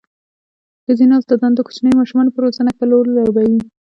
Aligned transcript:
ښځينه 0.83 1.13
استاداني 1.17 1.55
د 1.57 1.61
کوچنيو 1.67 1.99
ماشومانو 2.01 2.33
په 2.33 2.39
روزنه 2.43 2.69
ښه 2.77 2.85
رول 2.91 3.07
لوبوي. 3.17 3.59